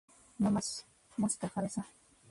[0.39, 0.83] No más
[1.15, 1.85] "música falsa".